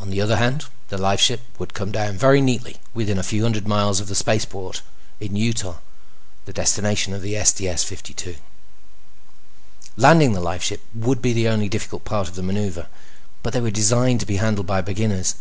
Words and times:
On 0.00 0.10
the 0.10 0.20
other 0.20 0.38
hand, 0.38 0.64
the 0.88 0.98
lifeship 0.98 1.38
would 1.56 1.72
come 1.72 1.92
down 1.92 2.18
very 2.18 2.40
neatly 2.40 2.78
within 2.94 3.16
a 3.16 3.22
few 3.22 3.44
hundred 3.44 3.64
miles 3.64 4.00
of 4.00 4.08
the 4.08 4.14
spaceport 4.16 4.82
in 5.20 5.36
Utah, 5.36 5.76
the 6.46 6.52
destination 6.52 7.12
of 7.14 7.22
the 7.22 7.40
STS 7.40 7.84
52. 7.84 8.34
Landing 9.96 10.32
the 10.32 10.40
lifeship 10.40 10.80
would 10.92 11.22
be 11.22 11.32
the 11.32 11.46
only 11.46 11.68
difficult 11.68 12.04
part 12.04 12.26
of 12.26 12.34
the 12.34 12.42
maneuver, 12.42 12.88
but 13.44 13.52
they 13.52 13.60
were 13.60 13.70
designed 13.70 14.18
to 14.18 14.26
be 14.26 14.38
handled 14.38 14.66
by 14.66 14.80
beginners. 14.80 15.36